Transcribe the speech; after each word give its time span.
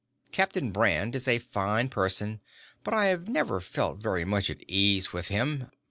Captain 0.31 0.71
Brand 0.71 1.13
is 1.15 1.27
a 1.27 1.37
fine 1.37 1.87
person, 1.87 2.41
but 2.83 2.91
I 2.91 3.05
have 3.05 3.27
never 3.29 3.61
felt 3.61 3.99
very 3.99 4.25
much 4.25 4.49
at 4.49 4.67
ease 4.67 5.13
with 5.13 5.27
him. 5.27 5.69